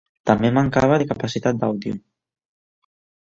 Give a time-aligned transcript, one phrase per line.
[0.27, 1.99] També mancava de capacitat d'àudio.